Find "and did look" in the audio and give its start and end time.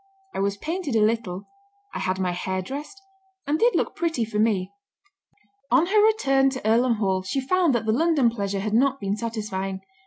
3.45-3.95